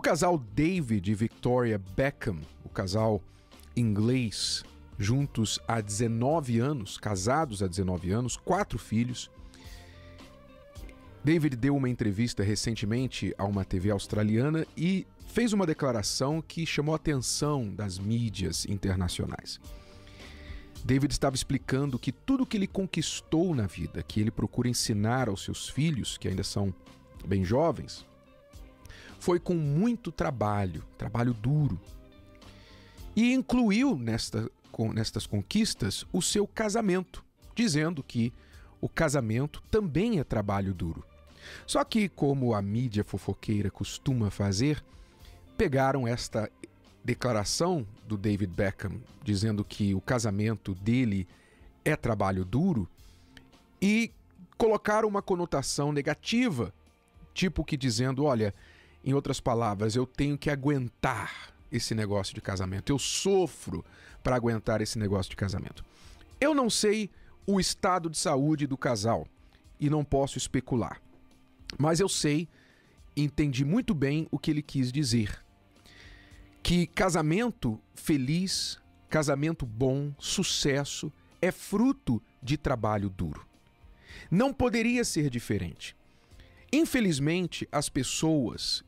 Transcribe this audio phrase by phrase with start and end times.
[0.00, 3.22] O casal David e Victoria Beckham, o casal
[3.76, 4.64] inglês,
[4.98, 9.30] juntos há 19 anos, casados há 19 anos, quatro filhos.
[11.22, 16.94] David deu uma entrevista recentemente a uma TV australiana e fez uma declaração que chamou
[16.94, 19.60] a atenção das mídias internacionais.
[20.82, 25.44] David estava explicando que tudo que ele conquistou na vida, que ele procura ensinar aos
[25.44, 26.74] seus filhos, que ainda são
[27.22, 28.08] bem jovens,
[29.20, 31.80] foi com muito trabalho, trabalho duro.
[33.14, 38.32] E incluiu nesta, com, nestas conquistas o seu casamento, dizendo que
[38.80, 41.04] o casamento também é trabalho duro.
[41.66, 44.82] Só que, como a mídia fofoqueira costuma fazer,
[45.56, 46.50] pegaram esta
[47.04, 51.26] declaração do David Beckham dizendo que o casamento dele
[51.84, 52.88] é trabalho duro
[53.80, 54.12] e
[54.56, 56.72] colocaram uma conotação negativa,
[57.32, 58.54] tipo que dizendo, olha,
[59.04, 62.92] em outras palavras, eu tenho que aguentar esse negócio de casamento.
[62.92, 63.84] Eu sofro
[64.22, 65.84] para aguentar esse negócio de casamento.
[66.40, 67.10] Eu não sei
[67.46, 69.26] o estado de saúde do casal
[69.78, 71.00] e não posso especular.
[71.78, 72.48] Mas eu sei,
[73.16, 75.42] entendi muito bem o que ele quis dizer.
[76.62, 81.10] Que casamento feliz, casamento bom, sucesso,
[81.40, 83.46] é fruto de trabalho duro.
[84.30, 85.96] Não poderia ser diferente.
[86.72, 88.84] Infelizmente, as pessoas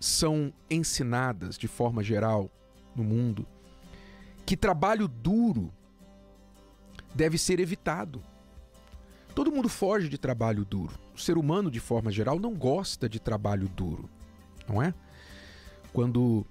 [0.00, 2.50] são ensinadas de forma geral
[2.94, 3.46] no mundo
[4.48, 5.70] que trabalho duro
[7.14, 8.22] deve ser evitado.
[9.34, 10.98] Todo mundo foge de trabalho duro.
[11.14, 14.08] O ser humano, de forma geral, não gosta de trabalho duro,
[14.66, 14.94] não é?
[15.92, 16.46] Quando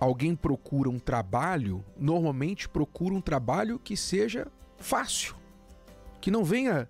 [0.00, 5.36] alguém procura um trabalho, normalmente procura um trabalho que seja fácil,
[6.22, 6.88] que não venha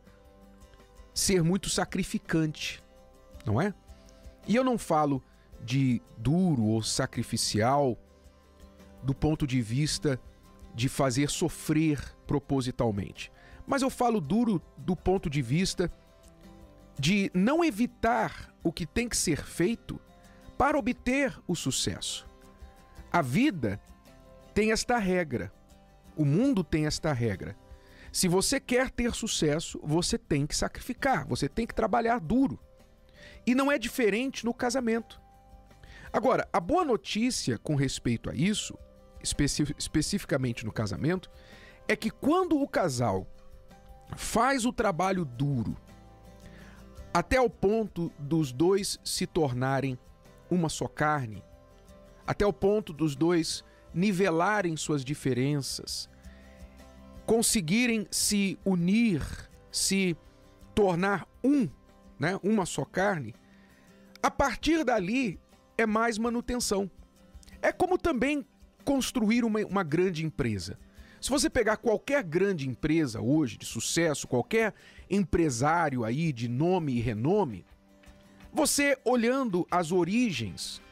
[1.12, 2.80] ser muito sacrificante,
[3.44, 3.74] não é?
[4.46, 5.20] E eu não falo
[5.64, 7.98] de duro ou sacrificial
[9.02, 10.20] do ponto de vista
[10.74, 13.32] de fazer sofrer propositalmente.
[13.66, 15.90] Mas eu falo duro do ponto de vista
[16.98, 20.00] de não evitar o que tem que ser feito
[20.56, 22.26] para obter o sucesso.
[23.12, 23.80] A vida
[24.52, 25.52] tem esta regra.
[26.16, 27.56] O mundo tem esta regra.
[28.12, 32.58] Se você quer ter sucesso, você tem que sacrificar, você tem que trabalhar duro.
[33.46, 35.20] E não é diferente no casamento.
[36.12, 38.76] Agora, a boa notícia com respeito a isso,
[39.22, 41.30] especi especificamente no casamento,
[41.86, 43.26] é que quando o casal
[44.16, 45.76] faz o trabalho duro
[47.12, 49.98] até o ponto dos dois se tornarem
[50.50, 51.42] uma só carne,
[52.26, 56.08] até o ponto dos dois nivelarem suas diferenças,
[57.26, 59.22] conseguirem se unir,
[59.70, 60.16] se
[60.74, 61.68] tornar um,
[62.18, 63.34] né, uma só carne,
[64.22, 65.40] a partir dali
[65.78, 66.90] é mais manutenção.
[67.62, 68.44] É como também
[68.84, 70.76] construir uma, uma grande empresa.
[71.20, 74.74] Se você pegar qualquer grande empresa hoje de sucesso, qualquer
[75.08, 77.64] empresário aí de nome e renome,
[78.52, 80.82] você olhando as origens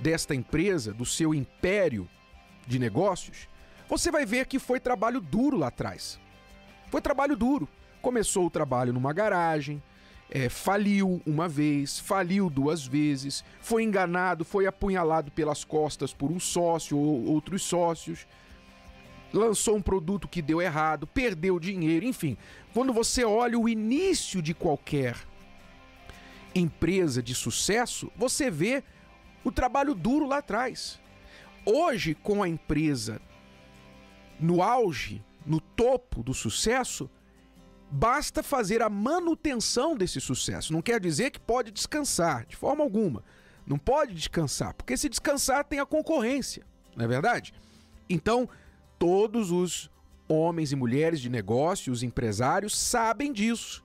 [0.00, 2.08] desta empresa, do seu império
[2.66, 3.48] de negócios,
[3.88, 6.18] você vai ver que foi trabalho duro lá atrás.
[6.90, 7.68] Foi trabalho duro.
[8.00, 9.82] Começou o trabalho numa garagem,
[10.30, 16.38] é, faliu uma vez, faliu duas vezes, foi enganado, foi apunhalado pelas costas por um
[16.38, 18.26] sócio ou outros sócios,
[19.32, 22.36] lançou um produto que deu errado, perdeu dinheiro, enfim.
[22.72, 25.16] Quando você olha o início de qualquer
[26.54, 28.84] empresa de sucesso, você vê
[29.42, 31.00] o trabalho duro lá atrás.
[31.66, 33.20] Hoje, com a empresa
[34.38, 37.10] no auge, no topo do sucesso,
[37.90, 40.72] Basta fazer a manutenção desse sucesso.
[40.72, 43.24] Não quer dizer que pode descansar, de forma alguma.
[43.66, 46.64] Não pode descansar, porque se descansar tem a concorrência,
[46.96, 47.52] não é verdade?
[48.08, 48.48] Então,
[48.98, 49.90] todos os
[50.28, 53.84] homens e mulheres de negócio, os empresários, sabem disso.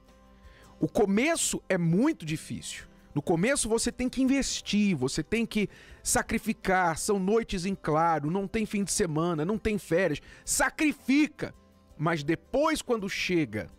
[0.79, 2.85] O começo é muito difícil.
[3.13, 5.69] No começo você tem que investir, você tem que
[6.03, 10.21] sacrificar, são noites em claro, não tem fim de semana, não tem férias.
[10.43, 11.55] Sacrifica.
[11.97, 13.71] Mas depois, quando chega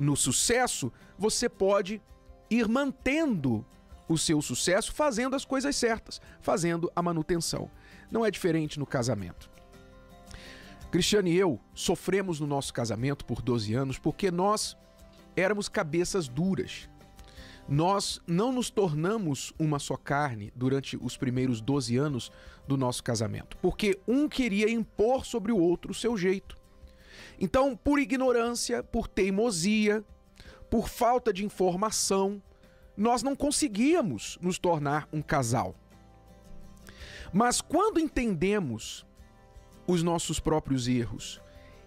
[0.00, 2.00] no sucesso, você pode
[2.48, 3.64] ir mantendo
[4.08, 7.70] o seu sucesso fazendo as coisas certas, fazendo a manutenção.
[8.10, 9.50] Não é diferente no casamento.
[10.90, 14.74] Cristiano e eu sofremos no nosso casamento por 12 anos porque nós
[15.36, 16.88] éramos cabeças duras.
[17.68, 22.32] Nós não nos tornamos uma só carne durante os primeiros 12 anos
[22.66, 26.59] do nosso casamento, porque um queria impor sobre o outro o seu jeito.
[27.40, 30.04] Então, por ignorância, por teimosia,
[30.68, 32.40] por falta de informação,
[32.96, 35.74] nós não conseguíamos nos tornar um casal.
[37.32, 39.06] Mas quando entendemos
[39.86, 41.40] os nossos próprios erros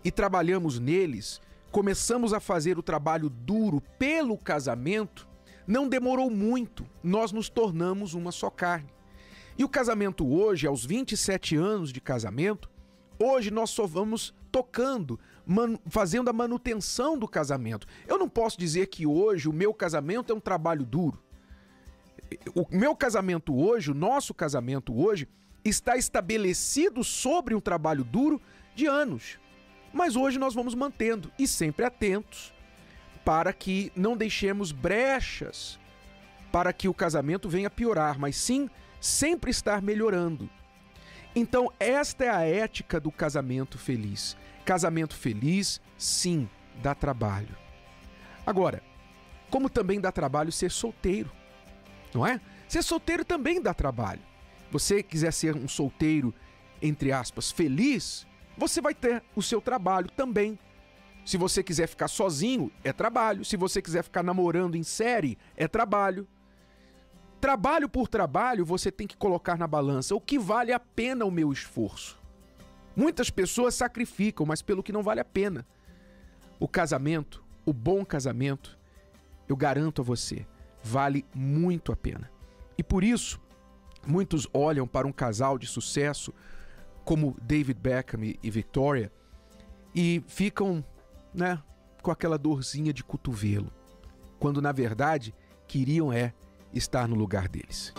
[0.03, 1.39] e trabalhamos neles,
[1.71, 5.27] começamos a fazer o trabalho duro pelo casamento,
[5.67, 8.89] não demorou muito, nós nos tornamos uma só carne.
[9.57, 12.69] E o casamento hoje, aos 27 anos de casamento,
[13.19, 15.19] hoje nós só vamos tocando,
[15.87, 17.87] fazendo a manutenção do casamento.
[18.07, 21.21] Eu não posso dizer que hoje o meu casamento é um trabalho duro.
[22.55, 25.27] O meu casamento hoje, o nosso casamento hoje,
[25.63, 28.41] está estabelecido sobre um trabalho duro
[28.75, 29.39] de anos.
[29.93, 32.53] Mas hoje nós vamos mantendo e sempre atentos
[33.23, 35.79] para que não deixemos brechas
[36.51, 38.69] para que o casamento venha piorar, mas sim
[38.99, 40.49] sempre estar melhorando.
[41.35, 44.37] Então, esta é a ética do casamento feliz.
[44.65, 46.49] Casamento feliz, sim,
[46.81, 47.55] dá trabalho.
[48.45, 48.81] Agora,
[49.49, 51.31] como também dá trabalho ser solteiro,
[52.13, 52.39] não é?
[52.67, 54.21] Ser solteiro também dá trabalho.
[54.71, 56.33] Você quiser ser um solteiro,
[56.81, 58.25] entre aspas, feliz,
[58.57, 60.57] você vai ter o seu trabalho também.
[61.25, 63.45] Se você quiser ficar sozinho, é trabalho.
[63.45, 66.27] Se você quiser ficar namorando em série, é trabalho.
[67.39, 71.31] Trabalho por trabalho, você tem que colocar na balança o que vale a pena o
[71.31, 72.22] meu esforço.
[72.95, 75.65] Muitas pessoas sacrificam, mas pelo que não vale a pena.
[76.59, 78.77] O casamento, o bom casamento,
[79.47, 80.45] eu garanto a você,
[80.83, 82.29] vale muito a pena.
[82.77, 83.39] E por isso,
[84.05, 86.33] muitos olham para um casal de sucesso
[87.03, 89.11] como David Beckham e Victoria
[89.93, 90.83] e ficam
[91.33, 91.61] né,
[92.01, 93.71] com aquela dorzinha de cotovelo,
[94.39, 95.33] quando na verdade
[95.67, 96.33] queriam é
[96.73, 97.93] estar no lugar deles.